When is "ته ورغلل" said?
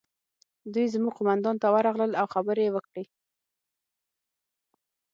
1.61-2.11